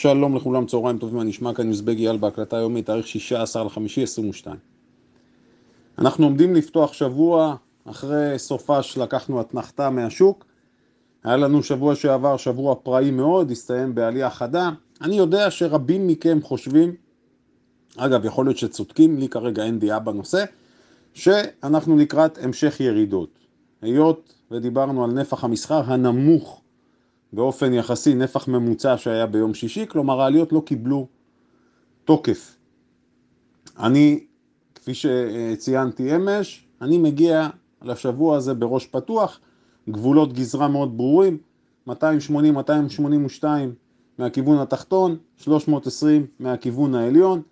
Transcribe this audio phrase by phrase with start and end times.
[0.00, 4.56] שלום לכולם, צהריים טובים, אני נשמע כאן יוזבג אייל בהקלטה יומית, תאריך 16 לחמישי 22.
[5.98, 10.44] אנחנו עומדים לפתוח שבוע, אחרי סופה שלקחנו אתנחתה מהשוק.
[11.24, 14.70] היה לנו שבוע שעבר, שבוע פראי מאוד, הסתיים בעלייה חדה.
[15.00, 16.94] אני יודע שרבים מכם חושבים,
[17.96, 20.44] אגב, יכול להיות שצודקים, לי כרגע אין דעה בנושא,
[21.14, 23.38] שאנחנו לקראת המשך ירידות.
[23.82, 26.62] היות ודיברנו על נפח המסחר הנמוך
[27.32, 31.06] באופן יחסי נפח ממוצע שהיה ביום שישי, כלומר העליות לא קיבלו
[32.04, 32.56] תוקף.
[33.78, 34.24] אני,
[34.74, 37.48] כפי שציינתי אמש, אני מגיע
[37.82, 39.40] לשבוע הזה בראש פתוח,
[39.88, 41.38] גבולות גזרה מאוד ברורים,
[41.88, 41.92] 280-282
[44.18, 47.42] מהכיוון התחתון, 320 מהכיוון העליון.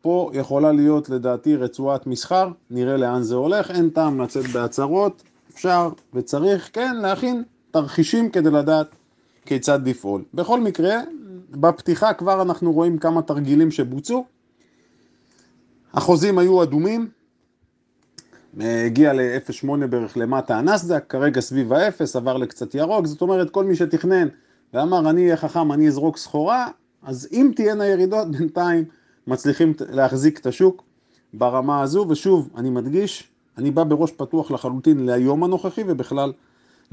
[0.00, 5.90] פה יכולה להיות לדעתי רצועת מסחר, נראה לאן זה הולך, אין טעם לצאת בהצהרות, אפשר
[6.14, 8.86] וצריך כן להכין תרחישים כדי לדעת
[9.46, 10.24] כיצד לפעול.
[10.34, 11.00] בכל מקרה,
[11.50, 14.24] בפתיחה כבר אנחנו רואים כמה תרגילים שבוצעו.
[15.94, 17.08] החוזים היו אדומים,
[18.60, 23.76] הגיע ל-0.8 בערך למטה הנסדק, כרגע סביב ה-0, עבר לקצת ירוק, זאת אומרת כל מי
[23.76, 24.28] שתכנן
[24.74, 26.68] ואמר אני אהיה חכם, אני אזרוק סחורה,
[27.02, 28.84] אז אם תהיינה ירידות בינתיים
[29.26, 30.82] מצליחים להחזיק את השוק
[31.34, 36.32] ברמה הזו, ושוב, אני מדגיש, אני בא בראש פתוח לחלוטין ליום הנוכחי ובכלל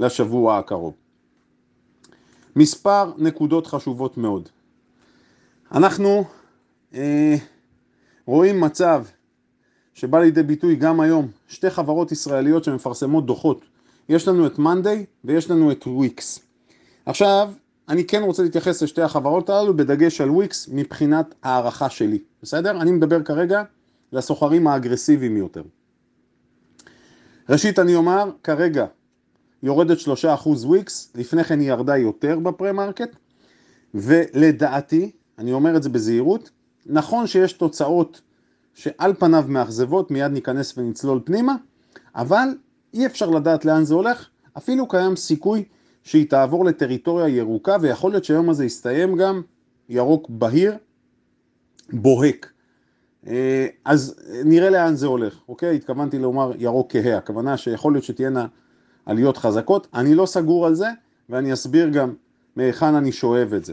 [0.00, 0.94] לשבוע הקרוב.
[2.56, 4.48] מספר נקודות חשובות מאוד.
[5.72, 6.24] אנחנו
[6.94, 7.36] אה,
[8.26, 9.04] רואים מצב
[9.94, 13.64] שבא לידי ביטוי גם היום, שתי חברות ישראליות שמפרסמות דוחות.
[14.08, 16.38] יש לנו את מאנדיי ויש לנו את וויקס.
[17.06, 17.52] עכשיו,
[17.88, 22.70] אני כן רוצה להתייחס לשתי החברות הללו בדגש על וויקס מבחינת הערכה שלי, בסדר?
[22.70, 23.62] אני מדבר כרגע
[24.12, 25.62] לסוחרים האגרסיביים יותר.
[27.48, 28.86] ראשית אני אומר, כרגע
[29.62, 30.06] יורדת 3%
[30.46, 33.16] וויקס, לפני כן היא ירדה יותר ב pre-market,
[33.94, 36.50] ולדעתי, אני אומר את זה בזהירות,
[36.86, 38.20] נכון שיש תוצאות
[38.74, 41.56] שעל פניו מאכזבות, מיד ניכנס ונצלול פנימה,
[42.14, 42.48] אבל
[42.94, 45.64] אי אפשר לדעת לאן זה הולך, אפילו קיים סיכוי
[46.02, 49.42] שהיא תעבור לטריטוריה ירוקה, ויכול להיות שהיום הזה יסתיים גם
[49.88, 50.76] ירוק בהיר,
[51.92, 52.52] בוהק.
[53.26, 55.76] אה, אז נראה לאן זה הולך, אוקיי?
[55.76, 58.46] התכוונתי לומר ירוק כהה, הכוונה שיכול להיות שתהיינה
[59.06, 60.88] עליות חזקות, אני לא סגור על זה,
[61.28, 62.12] ואני אסביר גם
[62.56, 63.72] מהיכן אני שואב את זה.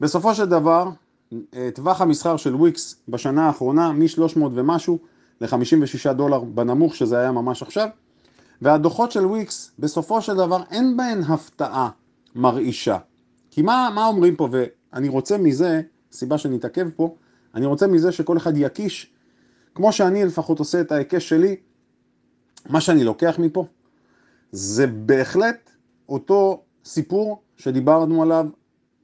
[0.00, 0.90] בסופו של דבר,
[1.54, 4.98] אה, טווח המסחר של וויקס בשנה האחרונה מ-300 ומשהו
[5.40, 7.88] ל-56 דולר בנמוך שזה היה ממש עכשיו.
[8.62, 11.90] והדוחות של וויקס בסופו של דבר אין בהן הפתעה
[12.34, 12.98] מרעישה.
[13.50, 14.48] כי מה, מה אומרים פה?
[14.52, 15.80] ואני רוצה מזה,
[16.12, 17.14] סיבה שנתעכב פה,
[17.54, 19.12] אני רוצה מזה שכל אחד יקיש
[19.74, 21.56] כמו שאני לפחות עושה את ההיקש שלי
[22.68, 23.66] מה שאני לוקח מפה
[24.52, 25.70] זה בהחלט
[26.08, 28.46] אותו סיפור שדיברנו עליו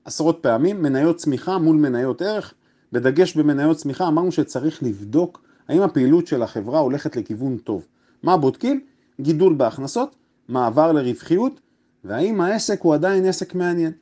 [0.04, 2.54] עשרות פעמים, מניות צמיחה מול מניות ערך,
[2.92, 7.86] בדגש במניות צמיחה אמרנו שצריך לבדוק האם הפעילות של החברה הולכת לכיוון טוב.
[8.22, 8.80] מה בודקים?
[9.20, 10.16] גידול בהכנסות,
[10.48, 11.60] מעבר לרווחיות,
[12.04, 13.92] והאם העסק הוא עדיין עסק מעניין.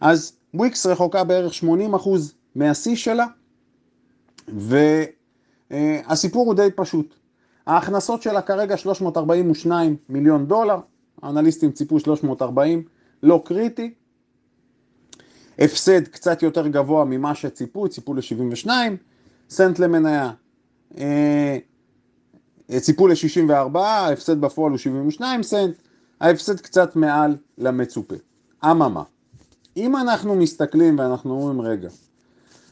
[0.00, 1.64] אז וויקס רחוקה בערך 80%
[2.54, 3.26] מהשיא שלה,
[5.70, 7.14] והסיפור הוא די פשוט.
[7.66, 10.78] ההכנסות שלה כרגע 342 מיליון דולר,
[11.22, 12.82] האנליסטים ציפו 340,
[13.22, 13.94] לא קריטי,
[15.58, 18.68] הפסד קצת יותר גבוה ממה שציפו, ציפו ל-72
[19.50, 20.32] סנט למניה,
[20.98, 21.58] אה,
[22.78, 25.74] ציפו ל-64, ההפסד בפועל הוא 72 סנט,
[26.20, 28.14] ההפסד קצת מעל למצופה.
[28.64, 29.02] אממה,
[29.76, 31.88] אם אנחנו מסתכלים ואנחנו אומרים רגע,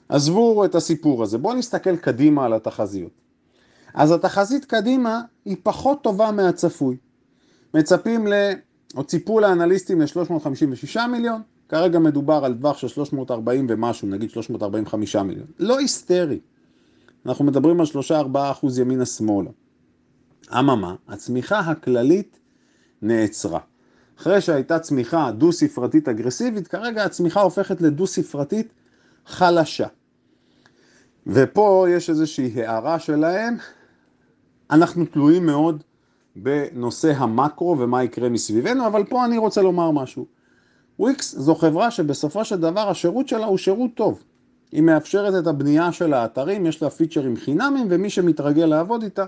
[0.09, 3.28] עזבו את הסיפור הזה, בואו נסתכל קדימה על התחזיות.
[3.95, 6.97] אז התחזית קדימה היא פחות טובה מהצפוי.
[7.75, 8.33] מצפים ל...
[8.97, 15.47] או ציפו לאנליסטים ל-356 מיליון, כרגע מדובר על טווח של 340 ומשהו, נגיד 345 מיליון.
[15.59, 16.41] לא היסטרי.
[17.27, 19.51] אנחנו מדברים על 3-4 אחוז ימינה שמאלה.
[20.59, 22.39] אממה, הצמיחה הכללית
[23.03, 23.61] נעצרה.
[24.19, 28.73] אחרי שהייתה צמיחה דו-ספרתית אגרסיבית, כרגע הצמיחה הופכת לדו-ספרתית
[29.27, 29.87] חלשה.
[31.27, 33.57] ופה יש איזושהי הערה שלהם,
[34.71, 35.83] אנחנו תלויים מאוד
[36.37, 40.27] בנושא המקרו ומה יקרה מסביבנו, אבל פה אני רוצה לומר משהו.
[40.99, 44.23] וויקס זו חברה שבסופו של דבר השירות שלה הוא שירות טוב.
[44.73, 49.25] היא מאפשרת את הבנייה של האתרים, יש לה פיצ'רים חינמים, ומי שמתרגל לעבוד איתה,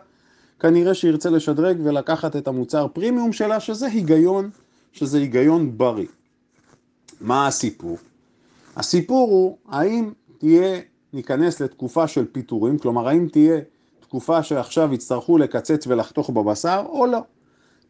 [0.60, 4.50] כנראה שירצה לשדרג ולקחת את המוצר פרימיום שלה, שזה היגיון,
[4.92, 6.06] שזה היגיון בריא.
[7.20, 7.98] מה הסיפור?
[8.76, 10.80] הסיפור הוא, האם תהיה,
[11.12, 13.60] ניכנס לתקופה של פיטורים, כלומר, האם תהיה
[14.10, 17.18] תקופה שעכשיו יצטרכו לקצץ ולחתוך בבשר, או לא.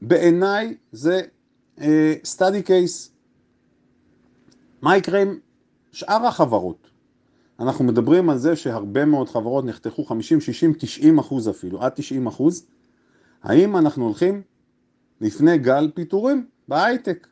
[0.02, 1.20] בעיניי זה
[1.78, 1.82] uh,
[2.36, 3.10] study case
[4.82, 5.38] מה יקרה אם
[5.92, 6.90] שאר החברות,
[7.60, 12.26] אנחנו מדברים על זה שהרבה מאוד חברות נחתכו 50, 60, 90 אחוז אפילו, עד 90
[12.26, 12.66] אחוז.
[13.42, 14.42] האם אנחנו הולכים
[15.20, 17.26] לפני גל פיטורים בהייטק?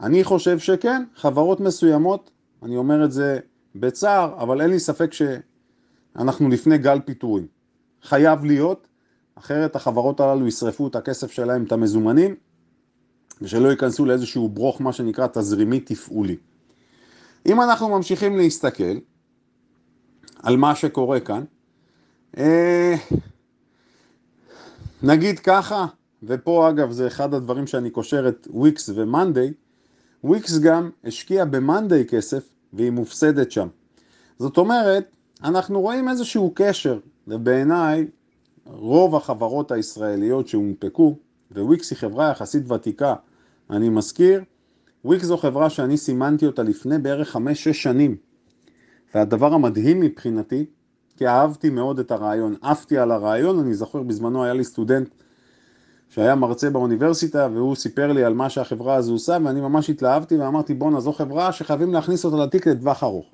[0.00, 2.30] אני חושב שכן, חברות מסוימות,
[2.62, 3.38] אני אומר את זה
[3.74, 7.59] בצער, אבל אין לי ספק שאנחנו לפני גל פיטורים.
[8.02, 8.86] חייב להיות,
[9.34, 12.34] אחרת החברות הללו ישרפו את הכסף שלהם, את המזומנים,
[13.42, 16.36] ושלא ייכנסו לאיזשהו ברוך, מה שנקרא תזרימי תפעולי.
[17.46, 18.98] אם אנחנו ממשיכים להסתכל
[20.42, 21.44] על מה שקורה כאן,
[22.38, 22.94] אה,
[25.02, 25.86] נגיד ככה,
[26.22, 29.52] ופה אגב זה אחד הדברים שאני קושר את וויקס ומאנדיי,
[30.24, 33.68] וויקס גם השקיע במאנדיי כסף והיא מופסדת שם.
[34.38, 35.04] זאת אומרת,
[35.44, 36.98] אנחנו רואים איזשהו קשר,
[37.28, 38.06] ובעיניי
[38.64, 41.16] רוב החברות הישראליות שהונפקו,
[41.56, 43.14] וויקס היא חברה יחסית ותיקה,
[43.70, 44.42] אני מזכיר,
[45.04, 47.38] וויקס זו חברה שאני סימנתי אותה לפני בערך 5-6
[47.72, 48.16] שנים,
[49.14, 50.66] והדבר המדהים מבחינתי,
[51.16, 55.08] כי אהבתי מאוד את הרעיון, עפתי על הרעיון, אני זוכר בזמנו היה לי סטודנט
[56.08, 60.74] שהיה מרצה באוניברסיטה והוא סיפר לי על מה שהחברה הזו עושה ואני ממש התלהבתי ואמרתי
[60.74, 63.26] בואנה זו חברה שחייבים להכניס אותה לתיק לטווח ארוך.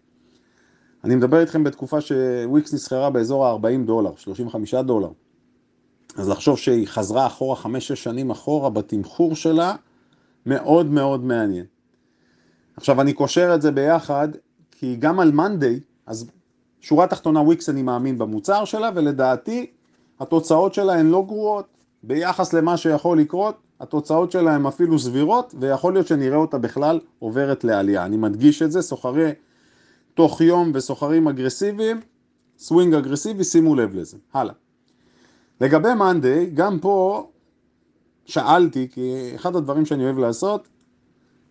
[1.04, 5.10] אני מדבר איתכם בתקופה שוויקס נסחרה באזור ה-40 דולר, 35 דולר.
[6.16, 9.74] אז לחשוב שהיא חזרה אחורה 5-6 שנים אחורה בתמחור שלה,
[10.46, 11.64] מאוד מאוד מעניין.
[12.76, 14.28] עכשיו אני קושר את זה ביחד,
[14.70, 16.30] כי גם על מאנדיי, אז
[16.80, 19.66] שורה תחתונה וויקס אני מאמין במוצר שלה, ולדעתי
[20.20, 21.66] התוצאות שלה הן לא גרועות.
[22.02, 27.64] ביחס למה שיכול לקרות, התוצאות שלה הן אפילו סבירות, ויכול להיות שנראה אותה בכלל עוברת
[27.64, 28.04] לעלייה.
[28.04, 29.30] אני מדגיש את זה, סוחרי
[30.16, 32.00] תוך יום וסוחרים אגרסיביים,
[32.58, 34.16] סווינג אגרסיבי, שימו לב לזה.
[34.32, 34.54] הלאה.
[35.60, 37.28] לגבי Monday, גם פה
[38.24, 40.68] שאלתי, כי אחד הדברים שאני אוהב לעשות,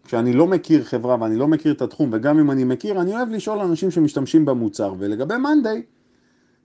[0.03, 3.29] כשאני לא מכיר חברה ואני לא מכיר את התחום, וגם אם אני מכיר, אני אוהב
[3.29, 4.94] לשאול אנשים שמשתמשים במוצר.
[4.97, 5.83] ולגבי Monday,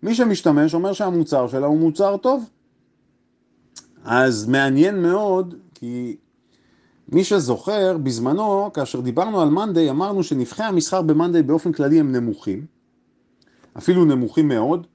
[0.03, 2.51] מי שמשתמש אומר שהמוצר שלה הוא מוצר טוב.
[4.05, 6.17] אז מעניין מאוד, כי
[7.13, 12.67] מי שזוכר, בזמנו, כאשר דיברנו על מאנדיי, אמרנו שנבחי המסחר במאנדיי באופן כללי הם נמוכים,
[13.79, 14.87] אפילו נמוכים מאוד.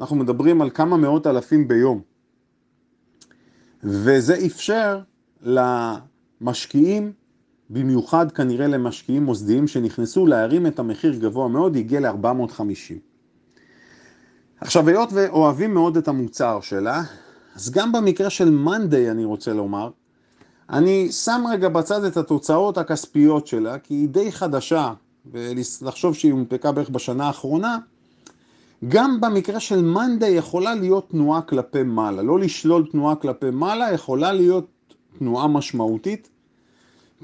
[0.00, 2.00] אנחנו מדברים על כמה מאות אלפים ביום.
[3.84, 5.00] וזה אפשר
[5.42, 7.12] למשקיעים,
[7.70, 12.94] במיוחד כנראה למשקיעים מוסדיים שנכנסו להרים את המחיר גבוה מאוד, הגיע ל-450.
[14.60, 17.02] עכשיו, היות ואוהבים מאוד את המוצר שלה,
[17.54, 19.90] אז גם במקרה של מאנדיי אני רוצה לומר,
[20.70, 24.92] אני שם רגע בצד את התוצאות הכספיות שלה, כי היא די חדשה,
[25.32, 27.78] ולחשוב שהיא הונפקה בערך בשנה האחרונה,
[28.88, 32.22] גם במקרה של מאנדיי יכולה להיות תנועה כלפי מעלה.
[32.22, 34.66] לא לשלול תנועה כלפי מעלה, יכולה להיות
[35.18, 36.28] תנועה משמעותית,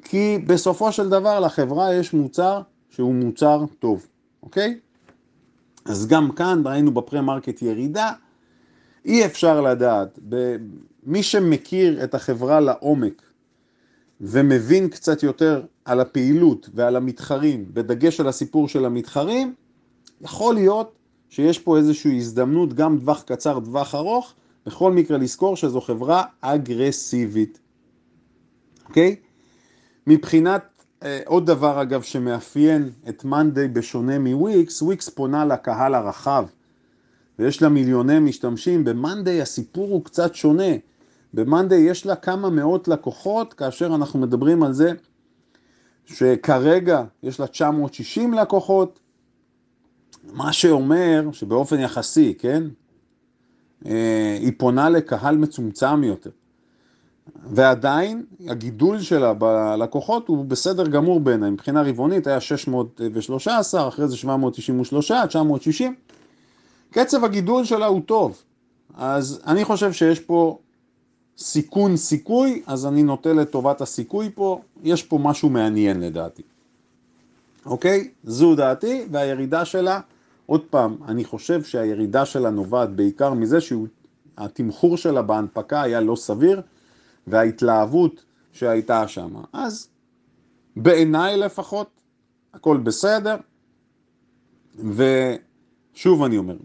[0.04, 4.06] כי בסופו של דבר לחברה יש מוצר שהוא מוצר טוב,
[4.42, 4.78] אוקיי?
[5.84, 8.12] אז גם כאן ראינו בפרה-מרקט ירידה,
[9.04, 10.18] אי אפשר לדעת,
[11.06, 13.22] מי שמכיר את החברה לעומק
[14.22, 19.54] ומבין קצת יותר על הפעילות ועל המתחרים, בדגש על הסיפור של המתחרים,
[20.20, 20.92] יכול להיות
[21.28, 24.34] שיש פה איזושהי הזדמנות, גם טווח קצר, טווח ארוך,
[24.66, 27.58] בכל מקרה לזכור שזו חברה אגרסיבית,
[28.88, 29.16] אוקיי?
[30.06, 30.62] מבחינת,
[31.02, 36.46] אה, עוד דבר אגב שמאפיין את מאנדיי בשונה מוויקס, וויקס פונה לקהל הרחב.
[37.38, 40.72] ויש לה מיליוני משתמשים, במאנדיי הסיפור הוא קצת שונה.
[41.34, 44.92] במאנדיי יש לה כמה מאות לקוחות, כאשר אנחנו מדברים על זה
[46.04, 49.00] שכרגע יש לה 960 לקוחות,
[50.32, 52.62] מה שאומר שבאופן יחסי, כן,
[53.86, 56.30] אה, היא פונה לקהל מצומצם יותר.
[57.46, 65.12] ועדיין הגידול שלה בלקוחות הוא בסדר גמור בעיניי, מבחינה רבעונית היה 613, אחרי זה 793,
[65.28, 65.94] 960.
[66.90, 68.42] קצב הגידול שלה הוא טוב,
[68.94, 70.58] אז אני חושב שיש פה
[71.38, 76.42] סיכון סיכוי, אז אני נוטה לטובת הסיכוי פה, יש פה משהו מעניין לדעתי.
[77.66, 78.10] אוקיי?
[78.24, 80.00] זו דעתי, והירידה שלה,
[80.46, 86.62] עוד פעם, אני חושב שהירידה שלה נובעת בעיקר מזה שהתמחור שלה בהנפקה היה לא סביר,
[87.26, 89.34] וההתלהבות שהייתה שם.
[89.52, 89.88] אז
[90.76, 91.90] בעיניי לפחות,
[92.54, 93.36] הכל בסדר,
[94.74, 96.56] ושוב אני אומר,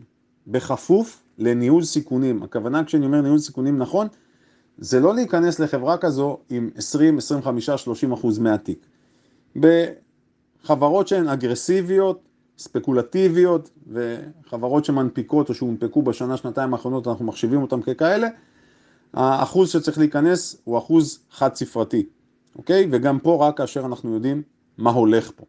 [0.48, 2.44] בכפוף לניהול סיכונים.
[2.44, 4.08] הכוונה כשאני אומר ניהול סיכונים נכון,
[4.78, 8.86] זה לא להיכנס לחברה כזו עם 20, 25, 30 אחוז מהתיק.
[9.56, 12.22] בחברות שהן אגרסיביות,
[12.58, 18.28] ספקולטיביות, וחברות שמנפיקות או שהונפקו בשנה, שנתיים האחרונות, אנחנו מחשיבים אותן ככאלה,
[19.14, 22.06] האחוז שצריך להיכנס הוא אחוז חד ספרתי,
[22.56, 22.88] אוקיי?
[22.92, 24.42] וגם פה רק כאשר אנחנו יודעים
[24.78, 25.46] מה הולך פה.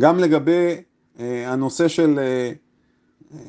[0.00, 0.82] גם לגבי
[1.18, 2.52] אה, הנושא של אה,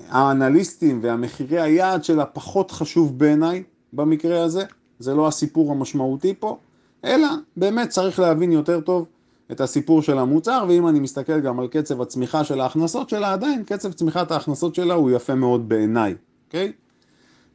[0.09, 4.63] האנליסטים והמחירי היעד שלה פחות חשוב בעיניי במקרה הזה,
[4.99, 6.57] זה לא הסיפור המשמעותי פה,
[7.05, 7.27] אלא
[7.57, 9.05] באמת צריך להבין יותר טוב
[9.51, 13.63] את הסיפור של המוצר, ואם אני מסתכל גם על קצב הצמיחה של ההכנסות שלה, עדיין
[13.63, 16.15] קצב צמיחת ההכנסות שלה הוא יפה מאוד בעיניי,
[16.47, 16.71] אוקיי?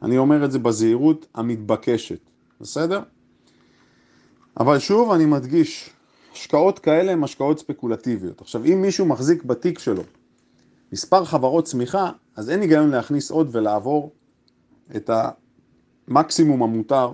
[0.03, 2.19] אני אומר את זה בזהירות המתבקשת,
[2.61, 3.01] בסדר?
[4.61, 5.91] אבל שוב אני מדגיש,
[6.33, 8.41] השקעות כאלה הן השקעות ספקולטיביות.
[8.41, 10.03] עכשיו, אם מישהו מחזיק בתיק שלו
[10.93, 14.13] מספר חברות צמיחה, אז אין היגיון להכניס עוד ולעבור
[14.97, 15.11] את
[16.09, 17.13] המקסימום המותר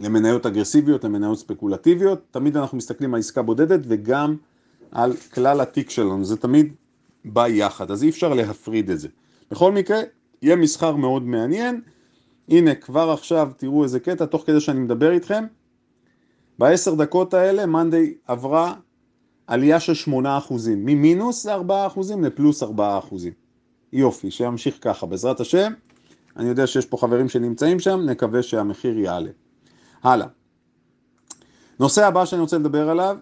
[0.00, 2.20] למניות אגרסיביות, למניות ספקולטיביות.
[2.30, 4.36] תמיד אנחנו מסתכלים על עסקה בודדת וגם
[4.90, 6.74] על כלל התיק שלנו, זה תמיד
[7.24, 9.08] בא יחד, אז אי אפשר להפריד את זה.
[9.50, 10.00] בכל מקרה,
[10.42, 11.80] יהיה מסחר מאוד מעניין.
[12.48, 15.44] הנה, כבר עכשיו תראו איזה קטע, תוך כדי שאני מדבר איתכם.
[16.58, 18.74] בעשר דקות האלה, מאנדיי עברה
[19.46, 20.18] עלייה של 8%,
[20.76, 21.50] ממינוס 4%
[22.22, 22.66] לפלוס 4%.
[23.92, 25.72] יופי, שימשיך ככה, בעזרת השם.
[26.36, 29.30] אני יודע שיש פה חברים שנמצאים שם, נקווה שהמחיר יעלה.
[30.02, 30.26] הלאה.
[31.80, 33.16] נושא הבא שאני רוצה לדבר עליו,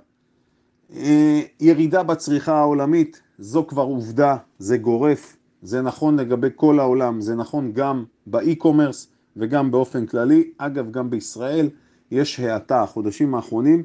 [0.96, 7.34] אה, ירידה בצריכה העולמית, זו כבר עובדה, זה גורף, זה נכון לגבי כל העולם, זה
[7.34, 11.68] נכון גם באי-קומרס וגם באופן כללי, אגב גם בישראל
[12.10, 13.82] יש האטה, החודשים האחרונים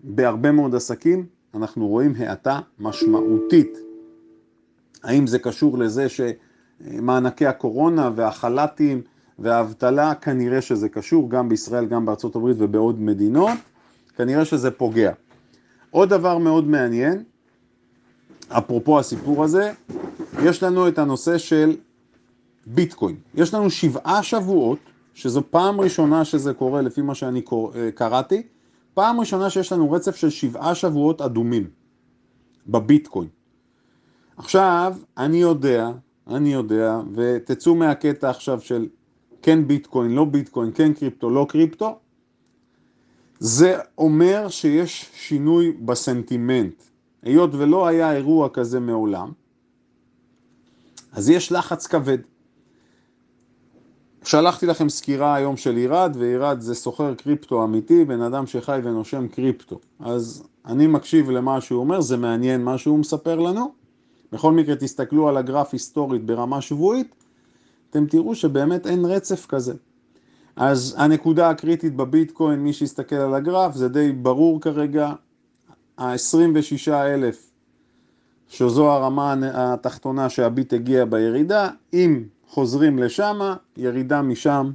[0.00, 3.78] בהרבה מאוד עסקים אנחנו רואים האטה משמעותית.
[5.02, 6.08] האם זה קשור לזה
[6.84, 9.02] שמענקי הקורונה והחל"תים
[9.38, 13.58] והאבטלה, כנראה שזה קשור, גם בישראל, גם בארצות הברית ובעוד מדינות,
[14.16, 15.12] כנראה שזה פוגע.
[15.90, 17.24] עוד דבר מאוד מעניין,
[18.48, 19.72] אפרופו הסיפור הזה,
[20.42, 21.76] יש לנו את הנושא של
[22.66, 23.16] ביטקוין.
[23.34, 24.78] יש לנו שבעה שבועות,
[25.14, 27.42] שזו פעם ראשונה שזה קורה לפי מה שאני
[27.74, 28.42] אה, קראתי,
[28.94, 31.70] פעם ראשונה שיש לנו רצף של שבעה שבועות אדומים
[32.66, 33.28] בביטקוין.
[34.36, 35.90] עכשיו, אני יודע,
[36.30, 38.88] אני יודע, ותצאו מהקטע עכשיו של
[39.42, 41.98] כן ביטקוין, לא ביטקוין, כן קריפטו, לא קריפטו,
[43.38, 46.82] זה אומר שיש שינוי בסנטימנט.
[47.22, 49.32] היות ולא היה אירוע כזה מעולם,
[51.12, 52.18] אז יש לחץ כבד.
[54.24, 59.28] שלחתי לכם סקירה היום של אירד, ואירד זה סוחר קריפטו אמיתי, בן אדם שחי ונושם
[59.28, 59.80] קריפטו.
[60.00, 63.79] אז אני מקשיב למה שהוא אומר, זה מעניין מה שהוא מספר לנו.
[64.32, 67.14] בכל מקרה תסתכלו על הגרף היסטורית ברמה שבועית,
[67.90, 69.74] אתם תראו שבאמת אין רצף כזה.
[70.56, 75.12] אז הנקודה הקריטית בביטקוין, מי שיסתכל על הגרף, זה די ברור כרגע,
[75.98, 77.50] ה-26 אלף,
[78.48, 83.38] שזו הרמה התחתונה שהביט הגיע בירידה, אם חוזרים לשם,
[83.76, 84.70] ירידה משם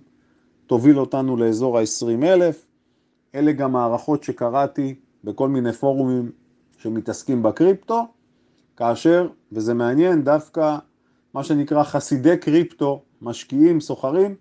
[0.67, 2.65] תוביל אותנו לאזור ה-20 אלף.
[3.35, 6.31] אלה גם הערכות שקראתי בכל מיני פורומים
[6.77, 8.07] שמתעסקים בקריפטו,
[8.77, 10.77] כאשר, וזה מעניין, דווקא
[11.33, 14.35] מה שנקרא חסידי קריפטו, משקיעים, סוחרים,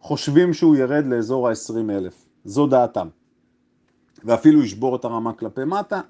[0.00, 2.26] חושבים שהוא ירד לאזור ה-20 אלף.
[2.44, 3.08] זו דעתם.
[4.24, 6.00] ואפילו ישבור את הרמה כלפי מטה.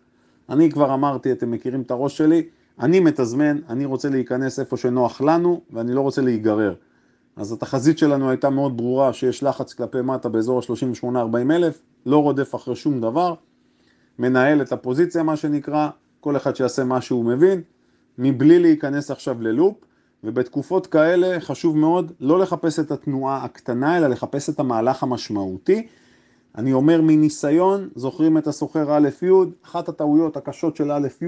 [0.48, 2.48] אני כבר אמרתי, אתם מכירים את הראש שלי,
[2.80, 6.74] אני מתזמן, אני רוצה להיכנס איפה שנוח לנו ואני לא רוצה להיגרר.
[7.36, 12.54] אז התחזית שלנו הייתה מאוד ברורה שיש לחץ כלפי מטה באזור ה-38-40 אלף, לא רודף
[12.54, 13.34] אחרי שום דבר,
[14.18, 15.90] מנהל את הפוזיציה מה שנקרא,
[16.20, 17.62] כל אחד שיעשה מה שהוא מבין,
[18.18, 19.76] מבלי להיכנס עכשיו ללופ,
[20.24, 25.86] ובתקופות כאלה חשוב מאוד לא לחפש את התנועה הקטנה, אלא לחפש את המהלך המשמעותי.
[26.54, 29.30] אני אומר מניסיון, זוכרים את הסוחר א' י',
[29.64, 31.26] אחת הטעויות הקשות של א' י'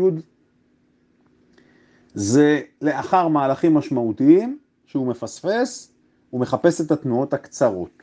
[2.15, 5.93] זה לאחר מהלכים משמעותיים שהוא מפספס,
[6.31, 8.03] הוא מחפש את התנועות הקצרות.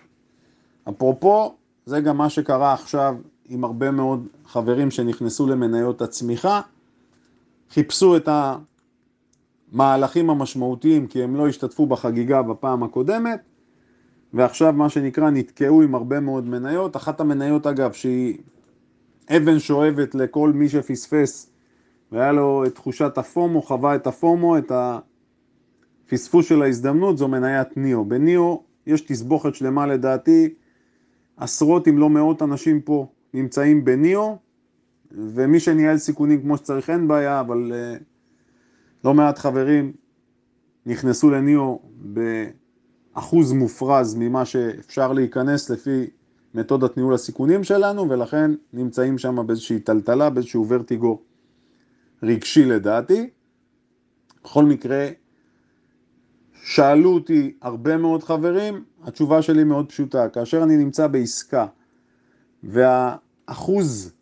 [0.90, 3.16] אפרופו, זה גם מה שקרה עכשיו
[3.50, 6.62] עם הרבה מאוד חברים שנכנסו למניות הצמיחה,
[7.70, 8.30] חיפשו את
[9.72, 13.40] המהלכים המשמעותיים כי הם לא השתתפו בחגיגה בפעם הקודמת,
[14.34, 16.96] ועכשיו מה שנקרא נתקעו עם הרבה מאוד מניות.
[16.96, 18.38] אחת המניות אגב שהיא
[19.38, 21.52] אבן שואבת לכל מי שפספס
[22.12, 24.72] והיה לו את תחושת הפומו, חווה את הפומו, את
[26.06, 28.06] הפספוס של ההזדמנות, זו מניית ניאו.
[28.06, 30.54] בניאו יש תסבוכת שלמה לדעתי,
[31.38, 34.38] עשרות אם לא מאות אנשים פה נמצאים בניאו,
[35.12, 38.04] ומי שניהל סיכונים כמו שצריך אין בעיה, אבל uh,
[39.04, 39.94] לא מעט חברים
[40.86, 41.82] נכנסו לניאו
[43.16, 46.08] באחוז מופרז ממה שאפשר להיכנס לפי
[46.54, 51.22] מתודת ניהול הסיכונים שלנו, ולכן נמצאים שם באיזושהי טלטלה, באיזשהו ורטיגו
[52.24, 53.30] רגשי לדעתי.
[54.44, 55.08] בכל מקרה,
[56.64, 60.30] שאלו אותי הרבה מאוד חברים, התשובה שלי מאוד פשוטה.
[60.30, 61.66] כאשר אני נמצא בעסקה
[62.64, 64.14] והאחוז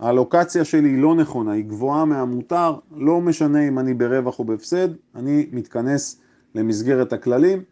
[0.00, 4.88] האלוקציה שלי היא לא נכונה, היא גבוהה מהמותר, לא משנה אם אני ברווח או בהפסד,
[5.14, 6.20] אני מתכנס
[6.54, 7.62] למסגרת הכללים,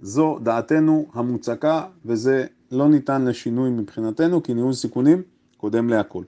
[0.00, 5.22] זו דעתנו המוצקה וזה לא ניתן לשינוי מבחינתנו כי ניהול סיכונים
[5.56, 6.22] קודם להכל.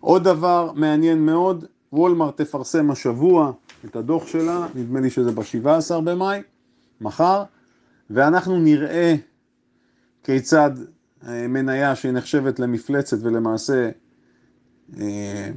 [0.00, 3.52] עוד דבר מעניין מאוד, וולמרט תפרסם השבוע
[3.84, 6.40] את הדוח שלה, נדמה לי שזה ב-17 במאי,
[7.00, 7.42] מחר,
[8.10, 9.14] ואנחנו נראה
[10.24, 10.70] כיצד
[11.26, 13.90] מניה שהיא נחשבת למפלצת ולמעשה
[15.00, 15.50] אה,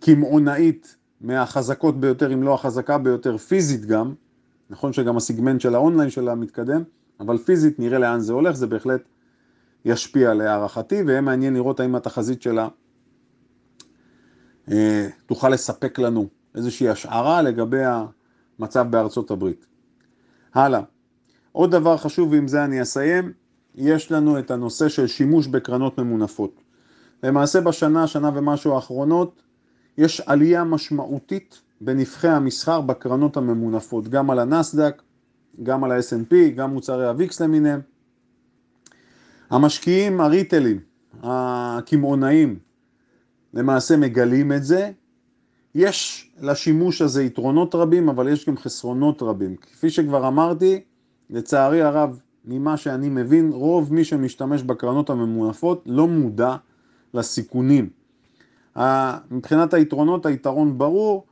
[0.00, 4.14] קמעונאית מהחזקות ביותר, אם לא החזקה ביותר, פיזית גם,
[4.70, 6.82] נכון שגם הסיגמנט של האונליין שלה מתקדם,
[7.20, 9.00] אבל פיזית נראה לאן זה הולך, זה בהחלט
[9.84, 12.68] ישפיע להערכתי, ויהיה מעניין לראות האם התחזית שלה
[14.70, 17.82] אה, תוכל לספק לנו איזושהי השערה לגבי
[18.58, 19.66] המצב בארצות הברית.
[20.54, 20.80] הלאה.
[21.52, 23.32] עוד דבר חשוב, ועם זה אני אסיים,
[23.78, 26.60] יש לנו את הנושא של שימוש בקרנות ממונפות.
[27.22, 29.42] למעשה בשנה, שנה ומשהו האחרונות,
[29.98, 35.02] יש עלייה משמעותית בנבחי המסחר בקרנות הממונפות, גם על הנסדק,
[35.62, 37.80] גם על ה-S&P, גם מוצרי הוויקס למיניהם.
[39.50, 40.80] המשקיעים הריטלים,
[41.22, 42.58] הקמעונאים,
[43.54, 44.90] למעשה מגלים את זה.
[45.74, 49.56] יש לשימוש הזה יתרונות רבים, אבל יש גם חסרונות רבים.
[49.56, 50.80] כפי שכבר אמרתי,
[51.30, 56.56] לצערי הרב, ממה שאני מבין, רוב מי שמשתמש בקרנות הממונפות לא מודע
[57.14, 57.88] לסיכונים.
[59.30, 61.26] מבחינת היתרונות, היתרון ברור,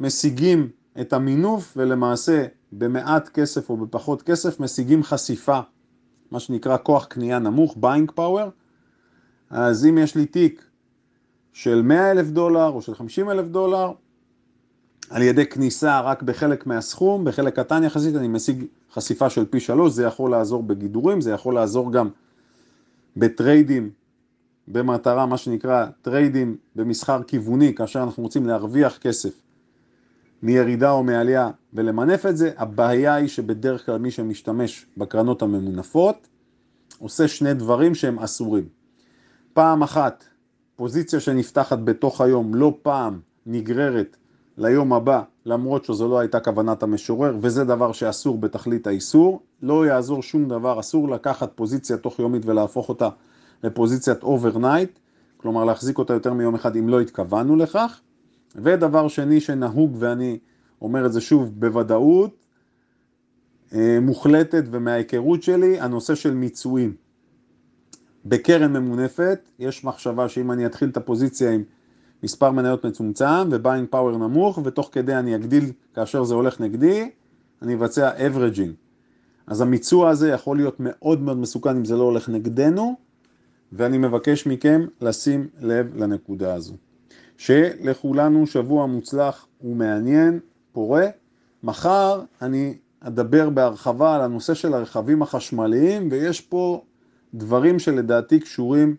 [0.00, 0.68] משיגים
[1.00, 5.60] את המינוף ולמעשה במעט כסף או בפחות כסף משיגים חשיפה,
[6.30, 8.48] מה שנקרא כוח קנייה נמוך, buying power.
[9.50, 10.64] אז אם יש לי תיק
[11.52, 13.92] של 100 אלף דולר או של 50 אלף דולר,
[15.10, 19.92] על ידי כניסה רק בחלק מהסכום, בחלק קטן יחסית אני משיג חשיפה של פי שלוש,
[19.92, 22.08] זה יכול לעזור בגידורים, זה יכול לעזור גם
[23.16, 23.90] בטריידים,
[24.68, 29.42] במטרה, מה שנקרא טריידים במסחר כיווני, כאשר אנחנו רוצים להרוויח כסף
[30.42, 32.50] מירידה או מעלייה ולמנף את זה.
[32.56, 36.28] הבעיה היא שבדרך כלל מי שמשתמש בקרנות הממונפות
[36.98, 38.68] עושה שני דברים שהם אסורים.
[39.52, 40.24] פעם אחת,
[40.76, 44.16] פוזיציה שנפתחת בתוך היום לא פעם נגררת
[44.62, 49.40] ליום הבא, למרות שזו לא הייתה כוונת המשורר, וזה דבר שאסור בתכלית האיסור.
[49.62, 53.08] לא יעזור שום דבר, אסור לקחת פוזיציה תוך יומית ולהפוך אותה
[53.64, 54.98] לפוזיציית overnight,
[55.36, 58.00] כלומר להחזיק אותה יותר מיום אחד אם לא התכוונו לכך.
[58.56, 60.38] ודבר שני שנהוג, ואני
[60.82, 62.46] אומר את זה שוב בוודאות,
[63.74, 66.94] אה, מוחלטת ומההיכרות שלי, הנושא של מיצועים.
[68.24, 71.62] בקרן ממונפת יש מחשבה שאם אני אתחיל את הפוזיציה עם
[72.22, 77.10] מספר מניות מצומצם ו buying power נמוך, ותוך כדי אני אגדיל כאשר זה הולך נגדי,
[77.62, 78.72] אני אבצע averaging.
[79.46, 82.96] אז המיצוע הזה יכול להיות מאוד מאוד מסוכן אם זה לא הולך נגדנו,
[83.72, 86.74] ואני מבקש מכם לשים לב לנקודה הזו.
[87.36, 90.40] שלכולנו שבוע מוצלח ומעניין,
[90.72, 91.06] פורה.
[91.62, 96.82] מחר אני אדבר בהרחבה על הנושא של הרכבים החשמליים, ויש פה
[97.34, 98.96] דברים שלדעתי קשורים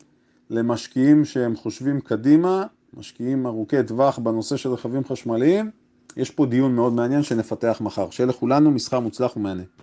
[0.49, 2.65] למשקיעים שהם חושבים קדימה,
[2.97, 5.71] משקיעים ארוכי טווח בנושא של רכבים חשמליים.
[6.17, 8.10] יש פה דיון מאוד מעניין שנפתח מחר.
[8.10, 9.67] שיהיה לכולנו מסחר מוצלח ומעניין.